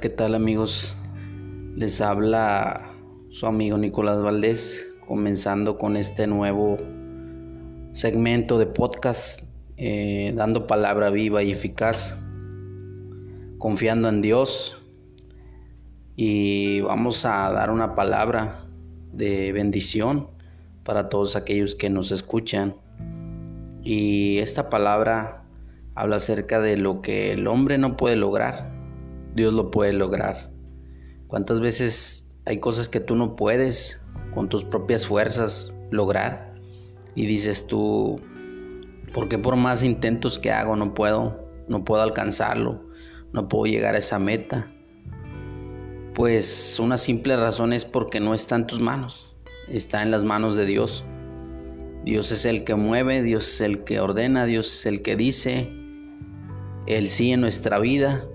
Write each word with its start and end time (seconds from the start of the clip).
¿qué 0.00 0.08
tal 0.08 0.34
amigos? 0.34 0.96
Les 1.76 2.00
habla 2.00 2.94
su 3.28 3.46
amigo 3.46 3.76
Nicolás 3.76 4.22
Valdés, 4.22 4.86
comenzando 5.06 5.76
con 5.76 5.96
este 5.96 6.26
nuevo 6.26 6.78
segmento 7.92 8.58
de 8.58 8.66
podcast, 8.66 9.42
eh, 9.76 10.32
dando 10.34 10.66
palabra 10.66 11.10
viva 11.10 11.42
y 11.42 11.50
eficaz, 11.50 12.16
confiando 13.58 14.08
en 14.08 14.22
Dios. 14.22 14.80
Y 16.16 16.80
vamos 16.80 17.26
a 17.26 17.52
dar 17.52 17.70
una 17.70 17.94
palabra 17.94 18.64
de 19.12 19.52
bendición 19.52 20.28
para 20.84 21.10
todos 21.10 21.36
aquellos 21.36 21.74
que 21.74 21.90
nos 21.90 22.12
escuchan. 22.12 22.76
Y 23.82 24.38
esta 24.38 24.70
palabra 24.70 25.44
habla 25.94 26.16
acerca 26.16 26.60
de 26.60 26.78
lo 26.78 27.02
que 27.02 27.32
el 27.32 27.46
hombre 27.46 27.76
no 27.76 27.96
puede 27.96 28.16
lograr 28.16 28.81
Dios 29.34 29.54
lo 29.54 29.70
puede 29.70 29.92
lograr. 29.92 30.50
¿Cuántas 31.26 31.60
veces 31.60 32.28
hay 32.44 32.58
cosas 32.58 32.88
que 32.88 33.00
tú 33.00 33.16
no 33.16 33.36
puedes 33.36 34.00
con 34.34 34.48
tus 34.48 34.64
propias 34.64 35.06
fuerzas 35.06 35.74
lograr? 35.90 36.54
Y 37.14 37.26
dices 37.26 37.66
tú, 37.66 38.20
¿por 39.14 39.28
qué 39.28 39.38
por 39.38 39.56
más 39.56 39.82
intentos 39.82 40.38
que 40.38 40.50
hago 40.50 40.76
no 40.76 40.92
puedo, 40.92 41.48
no 41.68 41.84
puedo 41.84 42.02
alcanzarlo, 42.02 42.82
no 43.32 43.48
puedo 43.48 43.64
llegar 43.64 43.94
a 43.94 43.98
esa 43.98 44.18
meta? 44.18 44.70
Pues 46.14 46.78
una 46.78 46.98
simple 46.98 47.36
razón 47.36 47.72
es 47.72 47.86
porque 47.86 48.20
no 48.20 48.34
está 48.34 48.56
en 48.56 48.66
tus 48.66 48.80
manos, 48.80 49.34
está 49.68 50.02
en 50.02 50.10
las 50.10 50.24
manos 50.24 50.56
de 50.56 50.66
Dios. 50.66 51.04
Dios 52.04 52.32
es 52.32 52.44
el 52.44 52.64
que 52.64 52.74
mueve, 52.74 53.22
Dios 53.22 53.48
es 53.54 53.60
el 53.62 53.84
que 53.84 54.00
ordena, 54.00 54.44
Dios 54.44 54.80
es 54.80 54.86
el 54.86 55.00
que 55.00 55.16
dice 55.16 55.72
el 56.86 57.06
sí 57.06 57.30
en 57.30 57.40
nuestra 57.40 57.78
vida 57.78 58.26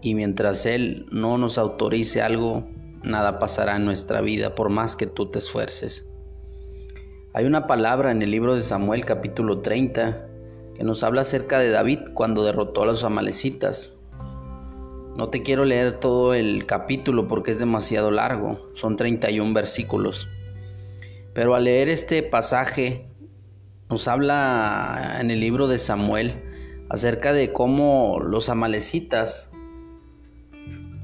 y 0.00 0.14
mientras 0.14 0.66
Él 0.66 1.06
no 1.10 1.38
nos 1.38 1.58
autorice 1.58 2.22
algo, 2.22 2.68
nada 3.02 3.38
pasará 3.38 3.76
en 3.76 3.84
nuestra 3.84 4.20
vida 4.20 4.54
por 4.54 4.68
más 4.68 4.96
que 4.96 5.06
tú 5.06 5.26
te 5.26 5.38
esfuerces. 5.38 6.06
Hay 7.34 7.44
una 7.44 7.66
palabra 7.66 8.10
en 8.10 8.22
el 8.22 8.30
libro 8.30 8.54
de 8.54 8.62
Samuel 8.62 9.04
capítulo 9.04 9.60
30 9.60 10.26
que 10.74 10.84
nos 10.84 11.02
habla 11.02 11.22
acerca 11.22 11.58
de 11.58 11.70
David 11.70 12.00
cuando 12.14 12.44
derrotó 12.44 12.82
a 12.82 12.86
los 12.86 13.04
amalecitas. 13.04 13.98
No 15.16 15.28
te 15.28 15.42
quiero 15.42 15.64
leer 15.64 15.98
todo 15.98 16.34
el 16.34 16.64
capítulo 16.66 17.26
porque 17.26 17.50
es 17.50 17.58
demasiado 17.58 18.10
largo, 18.10 18.70
son 18.74 18.96
31 18.96 19.52
versículos. 19.52 20.28
Pero 21.34 21.54
al 21.54 21.64
leer 21.64 21.88
este 21.88 22.22
pasaje 22.22 23.08
nos 23.90 24.06
habla 24.06 25.18
en 25.20 25.30
el 25.30 25.40
libro 25.40 25.66
de 25.66 25.78
Samuel 25.78 26.42
acerca 26.88 27.32
de 27.32 27.52
cómo 27.52 28.20
los 28.20 28.48
amalecitas 28.48 29.50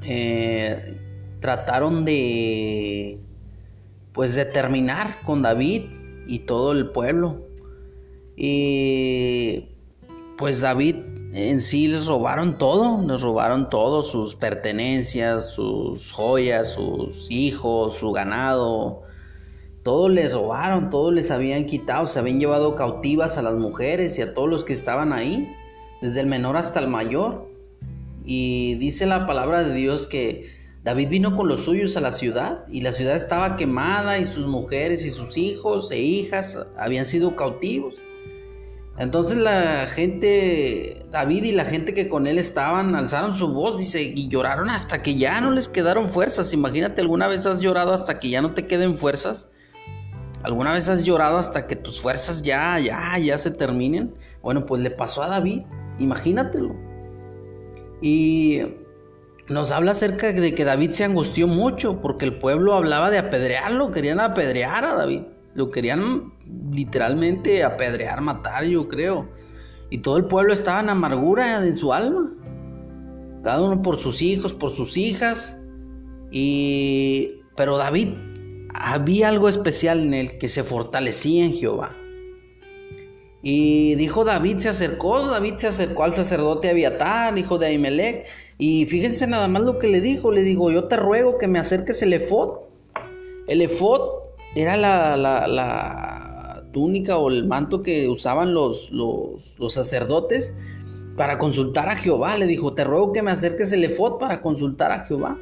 eh, 0.04 0.98
trataron 1.40 2.04
de 2.04 3.18
pues 4.12 4.34
de 4.34 4.44
terminar 4.44 5.22
con 5.24 5.42
David 5.42 5.82
y 6.26 6.40
todo 6.40 6.72
el 6.72 6.90
pueblo. 6.90 7.42
Y 8.36 9.68
pues 10.38 10.60
David 10.60 10.96
en 11.32 11.60
sí 11.60 11.88
les 11.88 12.06
robaron 12.06 12.58
todo, 12.58 13.04
les 13.06 13.20
robaron 13.20 13.68
todo, 13.68 14.04
sus 14.04 14.36
pertenencias, 14.36 15.52
sus 15.52 16.12
joyas, 16.12 16.72
sus 16.72 17.28
hijos, 17.28 17.96
su 17.96 18.12
ganado, 18.12 19.02
todo 19.82 20.08
les 20.08 20.32
robaron, 20.32 20.90
todo 20.90 21.10
les 21.10 21.30
habían 21.30 21.66
quitado, 21.66 22.06
se 22.06 22.20
habían 22.20 22.38
llevado 22.38 22.76
cautivas 22.76 23.36
a 23.36 23.42
las 23.42 23.54
mujeres 23.54 24.18
y 24.18 24.22
a 24.22 24.32
todos 24.32 24.48
los 24.48 24.64
que 24.64 24.72
estaban 24.72 25.12
ahí, 25.12 25.52
desde 26.00 26.20
el 26.20 26.26
menor 26.26 26.56
hasta 26.56 26.78
el 26.78 26.88
mayor. 26.88 27.48
Y 28.24 28.74
dice 28.76 29.06
la 29.06 29.26
palabra 29.26 29.62
de 29.62 29.74
Dios 29.74 30.06
que 30.06 30.50
David 30.82 31.08
vino 31.08 31.36
con 31.36 31.48
los 31.48 31.64
suyos 31.64 31.96
a 31.96 32.00
la 32.00 32.12
ciudad 32.12 32.64
y 32.70 32.82
la 32.82 32.92
ciudad 32.92 33.14
estaba 33.14 33.56
quemada 33.56 34.18
y 34.18 34.24
sus 34.26 34.46
mujeres 34.46 35.04
y 35.04 35.10
sus 35.10 35.36
hijos 35.36 35.90
e 35.90 35.98
hijas 35.98 36.58
habían 36.76 37.06
sido 37.06 37.36
cautivos. 37.36 37.94
Entonces 38.98 39.38
la 39.38 39.86
gente, 39.86 41.04
David 41.10 41.44
y 41.44 41.52
la 41.52 41.64
gente 41.64 41.94
que 41.94 42.08
con 42.08 42.26
él 42.26 42.38
estaban, 42.38 42.94
alzaron 42.94 43.36
su 43.36 43.48
voz 43.48 43.78
dice, 43.78 44.02
y 44.02 44.28
lloraron 44.28 44.70
hasta 44.70 45.02
que 45.02 45.16
ya 45.16 45.40
no 45.40 45.50
les 45.50 45.68
quedaron 45.68 46.08
fuerzas. 46.08 46.52
Imagínate, 46.52 47.00
¿alguna 47.00 47.26
vez 47.26 47.44
has 47.46 47.60
llorado 47.60 47.92
hasta 47.92 48.20
que 48.20 48.28
ya 48.28 48.40
no 48.40 48.54
te 48.54 48.66
queden 48.66 48.96
fuerzas? 48.96 49.48
¿Alguna 50.42 50.74
vez 50.74 50.90
has 50.90 51.02
llorado 51.02 51.38
hasta 51.38 51.66
que 51.66 51.74
tus 51.74 52.00
fuerzas 52.00 52.42
ya, 52.42 52.78
ya, 52.78 53.18
ya 53.18 53.38
se 53.38 53.50
terminen? 53.50 54.14
Bueno, 54.42 54.66
pues 54.66 54.82
le 54.82 54.90
pasó 54.90 55.22
a 55.22 55.28
David, 55.28 55.62
imagínatelo. 55.98 56.93
Y 58.04 58.60
nos 59.48 59.72
habla 59.72 59.92
acerca 59.92 60.30
de 60.30 60.54
que 60.54 60.62
David 60.62 60.90
se 60.90 61.04
angustió 61.04 61.46
mucho 61.46 62.02
porque 62.02 62.26
el 62.26 62.38
pueblo 62.38 62.74
hablaba 62.74 63.10
de 63.10 63.16
apedrearlo, 63.16 63.92
querían 63.92 64.20
apedrear 64.20 64.84
a 64.84 64.94
David, 64.94 65.22
lo 65.54 65.70
querían 65.70 66.34
literalmente 66.70 67.64
apedrear, 67.64 68.20
matar, 68.20 68.64
yo 68.66 68.88
creo. 68.88 69.30
Y 69.88 69.98
todo 69.98 70.18
el 70.18 70.26
pueblo 70.26 70.52
estaba 70.52 70.80
en 70.80 70.90
amargura 70.90 71.64
en 71.64 71.78
su 71.78 71.94
alma, 71.94 72.30
cada 73.42 73.62
uno 73.62 73.80
por 73.80 73.96
sus 73.96 74.20
hijos, 74.20 74.52
por 74.52 74.72
sus 74.72 74.98
hijas. 74.98 75.58
Y 76.30 77.40
pero 77.56 77.78
David 77.78 78.08
había 78.74 79.28
algo 79.28 79.48
especial 79.48 80.00
en 80.00 80.12
él 80.12 80.36
que 80.36 80.48
se 80.48 80.62
fortalecía 80.62 81.42
en 81.42 81.54
Jehová. 81.54 81.96
Y 83.46 83.94
dijo 83.96 84.24
David 84.24 84.56
se 84.56 84.70
acercó, 84.70 85.20
David 85.26 85.56
se 85.58 85.66
acercó 85.66 86.04
al 86.04 86.12
sacerdote 86.12 86.70
Abiatar, 86.70 87.36
hijo 87.36 87.58
de 87.58 87.66
Ahimelech, 87.66 88.26
y 88.56 88.86
fíjense 88.86 89.26
nada 89.26 89.48
más 89.48 89.60
lo 89.62 89.78
que 89.78 89.86
le 89.86 90.00
dijo, 90.00 90.32
le 90.32 90.40
digo, 90.40 90.72
yo 90.72 90.84
te 90.84 90.96
ruego 90.96 91.36
que 91.36 91.46
me 91.46 91.58
acerques 91.58 92.00
el 92.02 92.14
efod. 92.14 92.60
El 93.46 93.60
efod 93.60 94.00
era 94.56 94.78
la, 94.78 95.18
la, 95.18 96.64
túnica 96.72 97.18
o 97.18 97.28
el 97.28 97.46
manto 97.46 97.82
que 97.82 98.08
usaban 98.08 98.54
los, 98.54 98.90
los, 98.90 99.58
los, 99.58 99.74
sacerdotes 99.74 100.54
para 101.14 101.36
consultar 101.36 101.90
a 101.90 101.96
Jehová. 101.96 102.38
Le 102.38 102.46
dijo, 102.46 102.72
te 102.72 102.84
ruego 102.84 103.12
que 103.12 103.20
me 103.20 103.30
acerques 103.30 103.70
el 103.72 103.84
efod 103.84 104.18
para 104.18 104.40
consultar 104.40 104.90
a 104.90 105.04
Jehová. 105.04 105.38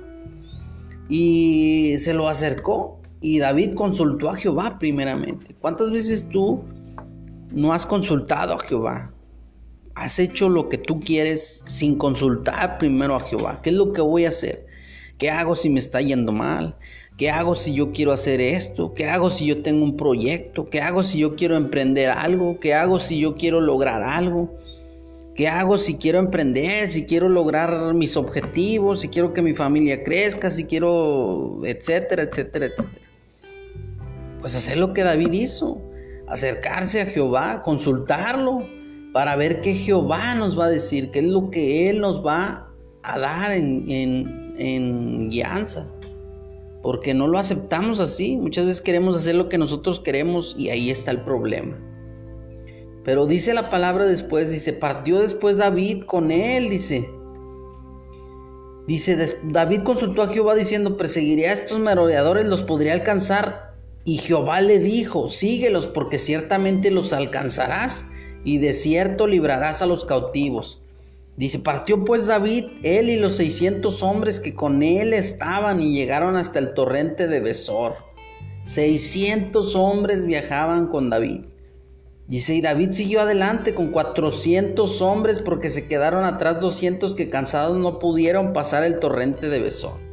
Y 1.09 1.95
se 1.99 2.15
lo 2.15 2.29
acercó 2.29 3.01
y 3.21 3.39
David 3.39 3.75
consultó 3.75 4.29
a 4.29 4.37
Jehová 4.37 4.79
primeramente. 4.81 5.55
¿Cuántas 5.61 5.93
veces 5.93 6.29
tú 6.29 6.65
no 7.53 7.73
has 7.73 7.87
consultado 7.87 8.55
a 8.55 8.59
Jehová. 8.59 9.13
Has 9.95 10.19
hecho 10.19 10.49
lo 10.49 10.69
que 10.69 10.79
tú 10.79 11.01
quieres 11.01 11.65
sin 11.67 11.97
consultar 11.97 12.79
primero 12.79 13.15
a 13.15 13.21
Jehová. 13.21 13.61
¿Qué 13.63 13.71
es 13.71 13.77
lo 13.77 13.93
que 13.93 14.01
voy 14.01 14.25
a 14.25 14.29
hacer? 14.29 14.67
¿Qué 15.19 15.31
hago 15.31 15.55
si 15.55 15.69
me 15.69 15.79
está 15.79 16.01
yendo 16.01 16.33
mal? 16.33 16.77
¿Qué 17.17 17.31
hago 17.31 17.55
si 17.55 17.75
yo 17.75 17.93
quiero 17.93 18.11
hacer 18.13 18.41
esto? 18.41 18.95
¿Qué 18.95 19.09
hago 19.09 19.31
si 19.31 19.47
yo 19.47 19.63
tengo 19.63 19.85
un 19.85 19.97
proyecto? 19.97 20.71
¿Qué 20.71 20.81
hago 20.81 21.03
si 21.03 21.19
yo 21.19 21.37
quiero 21.37 21.57
emprender 21.57 22.09
algo? 22.09 22.59
¿Qué 22.59 22.75
hago 22.75 22.99
si 22.99 23.21
yo 23.21 23.37
quiero 23.37 23.61
lograr 23.61 24.03
algo? 24.03 24.57
¿Qué 25.35 25.47
hago 25.47 25.77
si 25.77 25.97
quiero 25.97 26.19
emprender? 26.19 26.89
Si 26.89 27.05
quiero 27.05 27.29
lograr 27.29 27.93
mis 27.95 28.17
objetivos, 28.17 29.03
si 29.03 29.09
quiero 29.09 29.35
que 29.35 29.43
mi 29.43 29.53
familia 29.53 30.03
crezca, 30.03 30.49
si 30.49 30.65
quiero, 30.65 31.61
etcétera, 31.65 32.23
etcétera, 32.23 32.67
etcétera. 32.67 32.99
Pues 34.41 34.57
hacer 34.57 34.79
lo 34.79 34.93
que 34.93 35.03
David 35.03 35.33
hizo 35.33 35.81
acercarse 36.33 37.03
a 37.03 37.07
Jehová, 37.07 37.63
consultarlo, 37.63 38.67
para 39.13 39.37
ver 39.37 39.61
qué 39.61 39.75
Jehová 39.75 40.35
nos 40.35 40.59
va 40.59 40.65
a 40.65 40.71
decir, 40.71 41.11
qué 41.11 41.19
es 41.19 41.27
lo 41.27 41.51
que 41.51 41.91
Él 41.91 42.01
nos 42.01 42.25
va 42.25 42.71
a 43.03 43.19
dar 43.19 43.53
en, 43.53 43.85
en, 43.89 45.29
guianza. 45.29 45.87
Porque 46.83 47.13
no 47.13 47.29
lo 47.29 47.39
aceptamos 47.39 48.01
así. 48.01 48.37
Muchas 48.37 48.65
veces 48.65 48.81
queremos 48.81 49.15
hacer 49.15 49.35
lo 49.35 49.51
que 49.51 49.59
nosotros 49.59 50.01
queremos 50.01 50.57
y 50.59 50.71
ahí 50.71 50.91
está 50.91 51.11
el 51.11 51.21
problema. 51.21 51.79
Pero 53.05 53.27
dice 53.27 53.53
la 53.53 53.69
palabra 53.69 54.07
después, 54.07 54.51
dice, 54.51 54.73
partió 54.73 55.21
después 55.21 55.59
David 55.59 56.05
con 56.05 56.31
él, 56.31 56.71
dice. 56.71 57.09
Dice, 58.87 59.37
David 59.45 59.83
consultó 59.83 60.23
a 60.23 60.29
Jehová 60.29 60.55
diciendo, 60.55 60.97
perseguiré 60.97 61.49
a 61.49 61.53
estos 61.53 61.79
merodeadores, 61.79 62.47
los 62.47 62.63
podría 62.63 62.95
alcanzar. 62.95 63.72
Y 64.05 64.17
Jehová 64.17 64.61
le 64.61 64.79
dijo, 64.81 65.29
síguelos 65.29 65.87
porque 65.87 66.19
ciertamente 66.19 66.91
los 66.91 67.13
alcanzarás 67.13 68.07
y 68.45 68.59
de 68.59 68.75
cierto 68.75 69.27
librarás 69.27 69.83
a 69.83 69.87
los 69.87 70.05
cautivos. 70.05 70.83
Dice, 71.37 71.61
partió 71.61 72.05
pues 72.05 72.27
David, 72.27 72.65
él 72.83 73.09
y 73.09 73.17
los 73.17 73.37
seiscientos 73.37 74.03
hombres 74.03 74.39
que 74.39 74.55
con 74.55 74.83
él 74.83 75.15
estaban 75.15 75.81
y 75.81 75.95
llegaron 75.95 76.37
hasta 76.37 76.59
el 76.59 76.75
torrente 76.75 77.27
de 77.27 77.41
Besor. 77.41 77.95
Seiscientos 78.65 79.75
hombres 79.75 80.27
viajaban 80.27 80.89
con 80.89 81.09
David. 81.09 81.47
Dice, 82.29 82.55
y 82.55 82.61
David 82.61 82.93
siguió 82.93 83.21
adelante 83.21 83.75
con 83.75 83.89
cuatrocientos 83.89 85.01
hombres 85.01 85.39
porque 85.39 85.69
se 85.69 85.87
quedaron 85.89 86.25
atrás 86.25 86.61
doscientos 86.61 87.15
que 87.15 87.31
cansados 87.31 87.79
no 87.79 87.99
pudieron 87.99 88.53
pasar 88.53 88.85
el 88.85 88.99
torrente 88.99 89.49
de 89.49 89.59
Besor. 89.59 90.12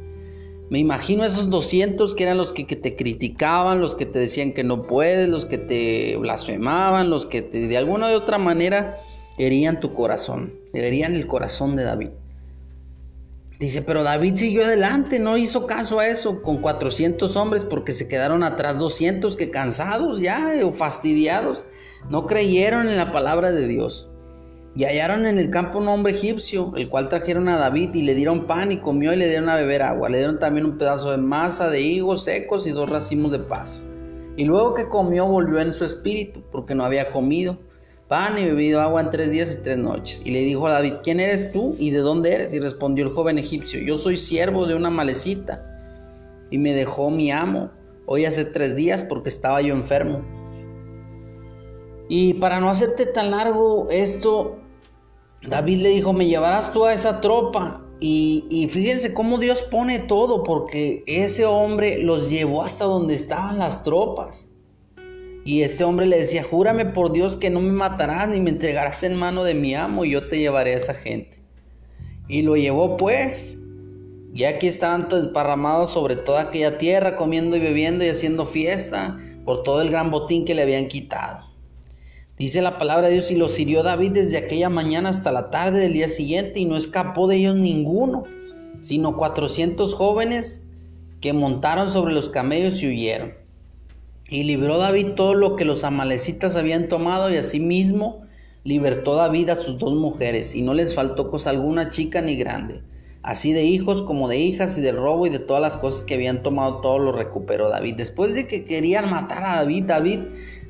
Me 0.70 0.78
imagino 0.78 1.24
esos 1.24 1.50
200 1.50 2.14
que 2.14 2.22
eran 2.22 2.36
los 2.36 2.52
que, 2.52 2.64
te 2.64 2.94
criticaban, 2.94 3.80
los 3.80 3.96
que 3.96 4.06
te 4.06 4.20
decían 4.20 4.52
que 4.52 4.62
no 4.62 4.82
puedes, 4.82 5.28
los 5.28 5.44
que 5.44 5.58
te 5.58 6.16
blasfemaban, 6.16 7.10
los 7.10 7.26
que 7.26 7.42
de 7.42 7.76
alguna 7.76 8.08
u 8.12 8.14
otra 8.14 8.38
manera 8.38 8.96
herían 9.36 9.80
tu 9.80 9.94
corazón, 9.94 10.54
herían 10.72 11.16
el 11.16 11.26
corazón 11.26 11.74
de 11.74 11.82
David. 11.82 12.10
Dice, 13.58 13.82
pero 13.82 14.04
David 14.04 14.36
siguió 14.36 14.64
adelante, 14.64 15.18
no 15.18 15.36
hizo 15.36 15.66
caso 15.66 15.98
a 15.98 16.06
eso 16.06 16.40
con 16.40 16.62
400 16.62 17.34
hombres 17.34 17.64
porque 17.64 17.90
se 17.90 18.06
quedaron 18.06 18.44
atrás 18.44 18.78
200 18.78 19.36
que 19.36 19.50
cansados 19.50 20.20
ya 20.20 20.54
o 20.64 20.72
fastidiados, 20.72 21.66
no 22.08 22.26
creyeron 22.26 22.88
en 22.88 22.96
la 22.96 23.10
palabra 23.10 23.50
de 23.50 23.66
Dios. 23.66 24.09
Y 24.76 24.84
hallaron 24.84 25.26
en 25.26 25.38
el 25.38 25.50
campo 25.50 25.78
un 25.78 25.88
hombre 25.88 26.12
egipcio, 26.12 26.72
el 26.76 26.88
cual 26.88 27.08
trajeron 27.08 27.48
a 27.48 27.56
David 27.56 27.94
y 27.94 28.02
le 28.02 28.14
dieron 28.14 28.46
pan 28.46 28.70
y 28.70 28.76
comió 28.76 29.12
y 29.12 29.16
le 29.16 29.28
dieron 29.28 29.48
a 29.48 29.56
beber 29.56 29.82
agua. 29.82 30.08
Le 30.08 30.18
dieron 30.18 30.38
también 30.38 30.64
un 30.64 30.78
pedazo 30.78 31.10
de 31.10 31.16
masa 31.16 31.68
de 31.68 31.80
higos 31.80 32.24
secos 32.24 32.66
y 32.66 32.70
dos 32.70 32.88
racimos 32.88 33.32
de 33.32 33.40
paz. 33.40 33.88
Y 34.36 34.44
luego 34.44 34.74
que 34.74 34.88
comió 34.88 35.26
volvió 35.26 35.60
en 35.60 35.74
su 35.74 35.84
espíritu, 35.84 36.42
porque 36.52 36.74
no 36.74 36.84
había 36.84 37.08
comido 37.08 37.58
pan 38.10 38.36
y 38.38 38.44
bebido 38.44 38.80
agua 38.80 39.02
en 39.02 39.10
tres 39.10 39.30
días 39.30 39.56
y 39.58 39.62
tres 39.62 39.78
noches. 39.78 40.22
Y 40.24 40.30
le 40.30 40.40
dijo 40.40 40.66
a 40.66 40.72
David, 40.72 40.94
¿quién 41.02 41.20
eres 41.20 41.52
tú 41.52 41.76
y 41.78 41.90
de 41.90 41.98
dónde 41.98 42.32
eres? 42.32 42.52
Y 42.52 42.58
respondió 42.58 43.04
el 43.04 43.12
joven 43.12 43.38
egipcio, 43.38 43.80
yo 43.80 43.98
soy 43.98 44.16
siervo 44.16 44.66
de 44.66 44.74
una 44.74 44.90
malecita. 44.90 45.62
Y 46.50 46.58
me 46.58 46.72
dejó 46.74 47.10
mi 47.10 47.30
amo 47.30 47.70
hoy 48.06 48.24
hace 48.24 48.44
tres 48.44 48.74
días 48.74 49.04
porque 49.04 49.28
estaba 49.28 49.60
yo 49.62 49.74
enfermo. 49.74 50.39
Y 52.12 52.34
para 52.34 52.58
no 52.58 52.68
hacerte 52.68 53.06
tan 53.06 53.30
largo 53.30 53.86
esto, 53.88 54.58
David 55.46 55.78
le 55.78 55.90
dijo, 55.90 56.12
me 56.12 56.26
llevarás 56.26 56.72
tú 56.72 56.84
a 56.84 56.92
esa 56.92 57.20
tropa. 57.20 57.86
Y, 58.00 58.46
y, 58.50 58.66
fíjense 58.66 59.14
cómo 59.14 59.38
Dios 59.38 59.62
pone 59.62 60.00
todo, 60.00 60.42
porque 60.42 61.04
ese 61.06 61.46
hombre 61.46 62.02
los 62.02 62.28
llevó 62.28 62.64
hasta 62.64 62.84
donde 62.84 63.14
estaban 63.14 63.58
las 63.58 63.84
tropas. 63.84 64.48
Y 65.44 65.62
este 65.62 65.84
hombre 65.84 66.04
le 66.06 66.18
decía, 66.18 66.42
júrame 66.42 66.84
por 66.84 67.12
Dios 67.12 67.36
que 67.36 67.48
no 67.48 67.60
me 67.60 67.70
matarás 67.70 68.28
ni 68.28 68.40
me 68.40 68.50
entregarás 68.50 69.04
en 69.04 69.14
mano 69.14 69.44
de 69.44 69.54
mi 69.54 69.76
amo 69.76 70.04
y 70.04 70.10
yo 70.10 70.26
te 70.26 70.40
llevaré 70.40 70.74
a 70.74 70.78
esa 70.78 70.94
gente. 70.94 71.40
Y 72.26 72.42
lo 72.42 72.56
llevó 72.56 72.96
pues. 72.96 73.56
Y 74.34 74.42
aquí 74.44 74.66
estaban 74.66 75.08
desparramados 75.08 75.92
sobre 75.92 76.16
toda 76.16 76.40
aquella 76.40 76.76
tierra, 76.76 77.14
comiendo 77.14 77.56
y 77.56 77.60
bebiendo 77.60 78.04
y 78.04 78.08
haciendo 78.08 78.46
fiesta 78.46 79.16
por 79.44 79.62
todo 79.62 79.80
el 79.80 79.90
gran 79.90 80.10
botín 80.10 80.44
que 80.44 80.56
le 80.56 80.62
habían 80.62 80.88
quitado. 80.88 81.49
Dice 82.40 82.62
la 82.62 82.78
palabra 82.78 83.08
de 83.08 83.12
Dios, 83.12 83.30
y 83.30 83.36
los 83.36 83.58
hirió 83.58 83.82
David 83.82 84.12
desde 84.12 84.38
aquella 84.38 84.70
mañana 84.70 85.10
hasta 85.10 85.30
la 85.30 85.50
tarde 85.50 85.78
del 85.78 85.92
día 85.92 86.08
siguiente, 86.08 86.58
y 86.58 86.64
no 86.64 86.78
escapó 86.78 87.26
de 87.26 87.36
ellos 87.36 87.54
ninguno, 87.54 88.24
sino 88.80 89.18
cuatrocientos 89.18 89.92
jóvenes 89.92 90.64
que 91.20 91.34
montaron 91.34 91.92
sobre 91.92 92.14
los 92.14 92.30
camellos 92.30 92.82
y 92.82 92.88
huyeron. 92.88 93.34
Y 94.30 94.44
libró 94.44 94.78
David 94.78 95.08
todo 95.16 95.34
lo 95.34 95.54
que 95.54 95.66
los 95.66 95.84
amalecitas 95.84 96.56
habían 96.56 96.88
tomado, 96.88 97.30
y 97.30 97.36
asimismo 97.36 98.22
libertó 98.64 99.16
David 99.16 99.50
a 99.50 99.56
sus 99.56 99.78
dos 99.78 99.92
mujeres, 99.92 100.54
y 100.54 100.62
no 100.62 100.72
les 100.72 100.94
faltó 100.94 101.30
cosa 101.30 101.50
alguna, 101.50 101.90
chica 101.90 102.22
ni 102.22 102.36
grande. 102.36 102.80
Así 103.22 103.52
de 103.52 103.64
hijos 103.64 104.00
como 104.00 104.28
de 104.28 104.38
hijas, 104.38 104.78
y 104.78 104.80
del 104.80 104.96
robo 104.96 105.26
y 105.26 105.28
de 105.28 105.40
todas 105.40 105.60
las 105.60 105.76
cosas 105.76 106.04
que 106.04 106.14
habían 106.14 106.42
tomado, 106.42 106.80
todo 106.80 107.00
lo 107.00 107.12
recuperó 107.12 107.68
David. 107.68 107.96
Después 107.98 108.34
de 108.34 108.48
que 108.48 108.64
querían 108.64 109.10
matar 109.10 109.44
a 109.44 109.56
David, 109.56 109.84
David 109.84 110.20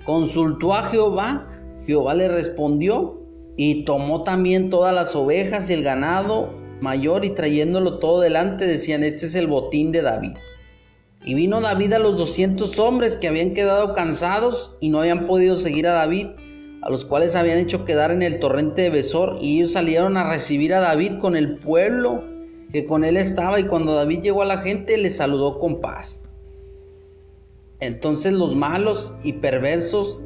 consultó 0.04 0.74
a 0.74 0.82
Jehová 0.82 1.46
Jehová 1.86 2.14
le 2.14 2.28
respondió 2.28 3.20
y 3.56 3.84
tomó 3.84 4.22
también 4.22 4.70
todas 4.70 4.94
las 4.94 5.14
ovejas 5.16 5.68
y 5.70 5.74
el 5.74 5.82
ganado 5.82 6.54
mayor 6.80 7.24
y 7.24 7.30
trayéndolo 7.30 7.98
todo 7.98 8.20
delante 8.20 8.66
decían, 8.66 9.04
este 9.04 9.26
es 9.26 9.34
el 9.34 9.46
botín 9.46 9.92
de 9.92 10.02
David. 10.02 10.36
Y 11.24 11.34
vino 11.34 11.60
David 11.60 11.92
a 11.92 11.98
los 11.98 12.16
doscientos 12.16 12.78
hombres 12.78 13.16
que 13.16 13.28
habían 13.28 13.52
quedado 13.52 13.94
cansados 13.94 14.76
y 14.80 14.88
no 14.88 15.00
habían 15.00 15.26
podido 15.26 15.56
seguir 15.56 15.86
a 15.86 15.92
David, 15.92 16.28
a 16.82 16.88
los 16.88 17.04
cuales 17.04 17.36
habían 17.36 17.58
hecho 17.58 17.84
quedar 17.84 18.10
en 18.10 18.22
el 18.22 18.40
torrente 18.40 18.82
de 18.82 18.90
Besor, 18.90 19.36
y 19.40 19.58
ellos 19.58 19.72
salieron 19.72 20.16
a 20.16 20.30
recibir 20.30 20.72
a 20.72 20.80
David 20.80 21.18
con 21.20 21.36
el 21.36 21.58
pueblo 21.58 22.24
que 22.72 22.86
con 22.86 23.04
él 23.04 23.18
estaba, 23.18 23.60
y 23.60 23.64
cuando 23.64 23.94
David 23.94 24.22
llegó 24.22 24.40
a 24.40 24.46
la 24.46 24.58
gente 24.58 24.96
le 24.96 25.10
saludó 25.10 25.58
con 25.58 25.80
paz. 25.82 26.22
Entonces 27.80 28.32
los 28.32 28.54
malos 28.54 29.12
y 29.22 29.34
perversos 29.34 30.18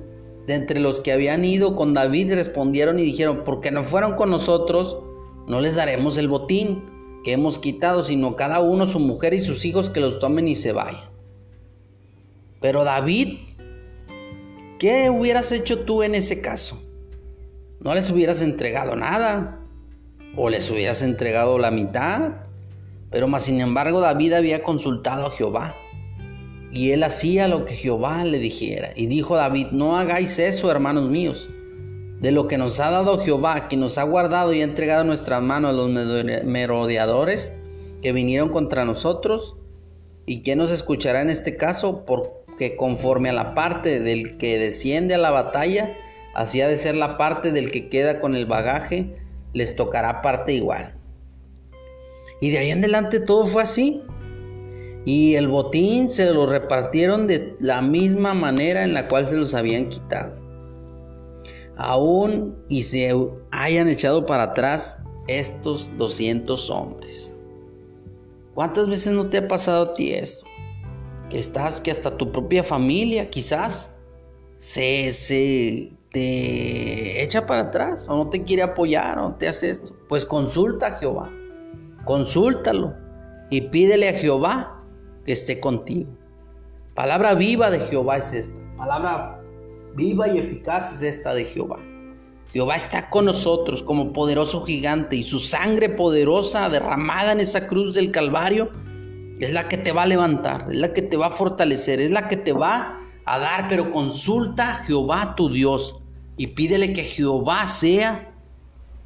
de 0.46 0.54
entre 0.54 0.80
los 0.80 1.00
que 1.00 1.12
habían 1.12 1.44
ido 1.44 1.76
con 1.76 1.94
David 1.94 2.34
respondieron 2.34 2.98
y 2.98 3.02
dijeron, 3.02 3.42
porque 3.44 3.70
no 3.70 3.84
fueron 3.84 4.16
con 4.16 4.30
nosotros, 4.30 4.98
no 5.46 5.60
les 5.60 5.74
daremos 5.76 6.16
el 6.16 6.28
botín 6.28 7.22
que 7.24 7.32
hemos 7.32 7.58
quitado, 7.58 8.02
sino 8.02 8.36
cada 8.36 8.60
uno 8.60 8.86
su 8.86 9.00
mujer 9.00 9.34
y 9.34 9.40
sus 9.40 9.64
hijos 9.64 9.88
que 9.88 10.00
los 10.00 10.18
tomen 10.18 10.46
y 10.46 10.56
se 10.56 10.72
vayan. 10.72 11.10
Pero 12.60 12.84
David, 12.84 13.38
¿qué 14.78 15.10
hubieras 15.10 15.50
hecho 15.52 15.80
tú 15.80 16.02
en 16.02 16.14
ese 16.14 16.40
caso? 16.40 16.80
No 17.80 17.94
les 17.94 18.10
hubieras 18.10 18.42
entregado 18.42 18.96
nada, 18.96 19.60
o 20.36 20.50
les 20.50 20.70
hubieras 20.70 21.02
entregado 21.02 21.58
la 21.58 21.70
mitad, 21.70 22.32
pero 23.10 23.28
más 23.28 23.44
sin 23.44 23.60
embargo 23.60 24.00
David 24.00 24.32
había 24.34 24.62
consultado 24.62 25.26
a 25.26 25.30
Jehová 25.30 25.74
y 26.74 26.90
él 26.90 27.04
hacía 27.04 27.46
lo 27.46 27.64
que 27.64 27.74
Jehová 27.74 28.24
le 28.24 28.40
dijera. 28.40 28.90
Y 28.96 29.06
dijo 29.06 29.36
David, 29.36 29.68
no 29.70 29.96
hagáis 29.96 30.40
eso, 30.40 30.72
hermanos 30.72 31.08
míos. 31.08 31.48
De 32.20 32.32
lo 32.32 32.48
que 32.48 32.58
nos 32.58 32.80
ha 32.80 32.90
dado 32.90 33.20
Jehová, 33.20 33.68
que 33.68 33.76
nos 33.76 33.96
ha 33.96 34.02
guardado 34.02 34.52
y 34.52 34.60
ha 34.60 34.64
entregado 34.64 35.02
en 35.02 35.06
nuestras 35.06 35.40
manos 35.40 35.70
a 35.70 35.72
los 35.72 35.88
merodeadores 36.44 37.54
que 38.02 38.12
vinieron 38.12 38.48
contra 38.48 38.84
nosotros. 38.84 39.56
¿Y 40.26 40.42
quién 40.42 40.58
nos 40.58 40.72
escuchará 40.72 41.22
en 41.22 41.30
este 41.30 41.56
caso? 41.56 42.04
Porque 42.04 42.74
conforme 42.76 43.28
a 43.28 43.34
la 43.34 43.54
parte 43.54 44.00
del 44.00 44.36
que 44.36 44.58
desciende 44.58 45.14
a 45.14 45.18
la 45.18 45.30
batalla, 45.30 45.94
así 46.34 46.60
ha 46.60 46.66
de 46.66 46.76
ser 46.76 46.96
la 46.96 47.16
parte 47.16 47.52
del 47.52 47.70
que 47.70 47.88
queda 47.88 48.20
con 48.20 48.34
el 48.34 48.46
bagaje, 48.46 49.14
les 49.52 49.76
tocará 49.76 50.22
parte 50.22 50.52
igual. 50.52 50.94
Y 52.40 52.50
de 52.50 52.58
ahí 52.58 52.70
en 52.70 52.78
adelante 52.78 53.20
todo 53.20 53.46
fue 53.46 53.62
así. 53.62 54.02
Y 55.04 55.34
el 55.34 55.48
botín 55.48 56.08
se 56.08 56.32
lo 56.32 56.46
repartieron 56.46 57.26
de 57.26 57.56
la 57.60 57.82
misma 57.82 58.32
manera 58.32 58.84
en 58.84 58.94
la 58.94 59.06
cual 59.08 59.26
se 59.26 59.36
los 59.36 59.54
habían 59.54 59.88
quitado. 59.88 60.34
Aún 61.76 62.56
y 62.68 62.84
se 62.84 63.14
hayan 63.50 63.88
echado 63.88 64.24
para 64.24 64.44
atrás 64.44 64.98
estos 65.26 65.90
200 65.98 66.70
hombres. 66.70 67.36
¿Cuántas 68.54 68.88
veces 68.88 69.12
no 69.12 69.28
te 69.28 69.38
ha 69.38 69.48
pasado 69.48 69.90
a 69.90 69.92
ti 69.92 70.12
esto? 70.12 70.46
Que 71.28 71.38
estás, 71.38 71.80
que 71.80 71.90
hasta 71.90 72.16
tu 72.16 72.30
propia 72.30 72.62
familia 72.62 73.28
quizás 73.28 73.94
se, 74.58 75.12
se 75.12 75.92
te 76.12 77.22
echa 77.22 77.44
para 77.44 77.62
atrás 77.62 78.08
o 78.08 78.16
no 78.16 78.30
te 78.30 78.44
quiere 78.44 78.62
apoyar 78.62 79.18
o 79.18 79.34
te 79.34 79.48
hace 79.48 79.70
esto. 79.70 79.94
Pues 80.08 80.24
consulta 80.24 80.86
a 80.86 80.92
Jehová, 80.92 81.30
consúltalo 82.04 82.94
y 83.50 83.62
pídele 83.62 84.08
a 84.08 84.14
Jehová 84.14 84.73
que 85.24 85.32
esté 85.32 85.60
contigo. 85.60 86.10
Palabra 86.94 87.34
viva 87.34 87.70
de 87.70 87.80
Jehová 87.80 88.18
es 88.18 88.32
esta. 88.32 88.58
Palabra 88.76 89.40
viva 89.94 90.28
y 90.28 90.38
eficaz 90.38 90.94
es 90.94 91.02
esta 91.02 91.34
de 91.34 91.44
Jehová. 91.44 91.78
Jehová 92.52 92.76
está 92.76 93.10
con 93.10 93.24
nosotros 93.24 93.82
como 93.82 94.12
poderoso 94.12 94.64
gigante 94.64 95.16
y 95.16 95.22
su 95.22 95.38
sangre 95.38 95.88
poderosa 95.88 96.68
derramada 96.68 97.32
en 97.32 97.40
esa 97.40 97.66
cruz 97.66 97.94
del 97.94 98.12
Calvario 98.12 98.70
es 99.40 99.52
la 99.52 99.68
que 99.68 99.76
te 99.76 99.92
va 99.92 100.02
a 100.02 100.06
levantar, 100.06 100.68
es 100.70 100.76
la 100.76 100.92
que 100.92 101.02
te 101.02 101.16
va 101.16 101.26
a 101.26 101.30
fortalecer, 101.30 102.00
es 102.00 102.12
la 102.12 102.28
que 102.28 102.36
te 102.36 102.52
va 102.52 103.00
a 103.24 103.38
dar, 103.38 103.66
pero 103.68 103.90
consulta 103.90 104.70
a 104.70 104.74
Jehová 104.76 105.34
tu 105.36 105.50
Dios 105.50 106.00
y 106.36 106.48
pídele 106.48 106.92
que 106.92 107.04
Jehová 107.04 107.66
sea 107.66 108.32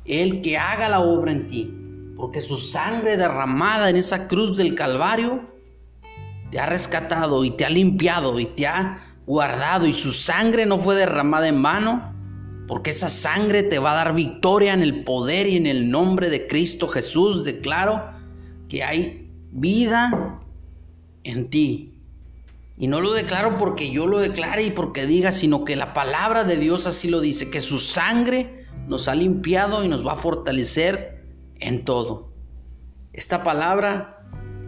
el 0.04 0.40
que 0.42 0.58
haga 0.58 0.88
la 0.88 1.00
obra 1.00 1.32
en 1.32 1.46
ti, 1.46 1.74
porque 2.16 2.40
su 2.40 2.58
sangre 2.58 3.16
derramada 3.16 3.90
en 3.90 3.96
esa 3.96 4.28
cruz 4.28 4.56
del 4.56 4.74
Calvario 4.74 5.57
te 6.50 6.60
ha 6.60 6.66
rescatado 6.66 7.44
y 7.44 7.50
te 7.50 7.64
ha 7.64 7.70
limpiado 7.70 8.38
y 8.40 8.46
te 8.46 8.66
ha 8.66 9.00
guardado 9.26 9.86
y 9.86 9.92
su 9.92 10.12
sangre 10.12 10.64
no 10.64 10.78
fue 10.78 10.94
derramada 10.94 11.48
en 11.48 11.62
vano, 11.62 12.14
porque 12.66 12.90
esa 12.90 13.08
sangre 13.08 13.62
te 13.62 13.78
va 13.78 13.92
a 13.92 14.04
dar 14.04 14.14
victoria 14.14 14.72
en 14.72 14.82
el 14.82 15.04
poder 15.04 15.46
y 15.46 15.56
en 15.56 15.66
el 15.66 15.90
nombre 15.90 16.30
de 16.30 16.46
Cristo 16.46 16.88
Jesús. 16.88 17.44
Declaro 17.44 18.02
que 18.68 18.82
hay 18.82 19.30
vida 19.50 20.40
en 21.24 21.50
ti. 21.50 21.94
Y 22.76 22.86
no 22.86 23.00
lo 23.00 23.12
declaro 23.12 23.56
porque 23.56 23.90
yo 23.90 24.06
lo 24.06 24.18
declare 24.18 24.62
y 24.62 24.70
porque 24.70 25.06
diga, 25.06 25.32
sino 25.32 25.64
que 25.64 25.76
la 25.76 25.92
palabra 25.92 26.44
de 26.44 26.56
Dios 26.56 26.86
así 26.86 27.08
lo 27.08 27.20
dice, 27.20 27.50
que 27.50 27.60
su 27.60 27.78
sangre 27.78 28.66
nos 28.86 29.08
ha 29.08 29.14
limpiado 29.14 29.84
y 29.84 29.88
nos 29.88 30.06
va 30.06 30.12
a 30.12 30.16
fortalecer 30.16 31.24
en 31.58 31.84
todo. 31.84 32.32
Esta 33.12 33.42
palabra 33.42 34.17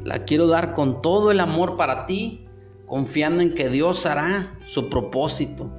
la 0.05 0.25
quiero 0.25 0.47
dar 0.47 0.75
con 0.75 1.03
todo 1.03 1.31
el 1.31 1.41
amor 1.41 1.77
para 1.77 2.07
ti, 2.07 2.47
confiando 2.87 3.43
en 3.43 3.55
que 3.55 3.69
Dios 3.69 4.07
hará 4.07 4.59
su 4.67 4.89
propósito. 4.89 5.71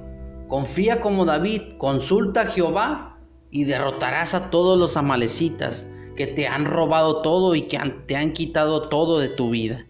Confía 0.48 1.00
como 1.00 1.24
David, 1.24 1.62
consulta 1.78 2.42
a 2.42 2.46
Jehová 2.46 3.18
y 3.50 3.64
derrotarás 3.64 4.34
a 4.34 4.50
todos 4.50 4.78
los 4.78 4.96
amalecitas 4.96 5.86
que 6.16 6.26
te 6.26 6.46
han 6.46 6.66
robado 6.66 7.22
todo 7.22 7.54
y 7.54 7.62
que 7.62 7.78
te 8.06 8.16
han 8.16 8.32
quitado 8.32 8.82
todo 8.82 9.18
de 9.18 9.28
tu 9.28 9.50
vida. 9.50 9.86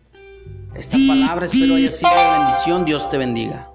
Esta 0.74 0.96
palabra 1.06 1.46
espero 1.46 1.74
haya 1.74 1.90
sido 1.90 2.10
de 2.10 2.38
bendición. 2.38 2.84
Dios 2.84 3.08
te 3.10 3.18
bendiga. 3.18 3.72